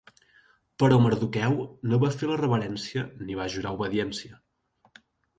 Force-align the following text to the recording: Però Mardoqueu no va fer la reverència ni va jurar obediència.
Però 0.83 0.95
Mardoqueu 1.01 1.59
no 1.91 1.99
va 2.03 2.09
fer 2.21 2.29
la 2.31 2.37
reverència 2.41 3.03
ni 3.27 3.35
va 3.41 3.45
jurar 3.57 3.75
obediència. 3.77 4.41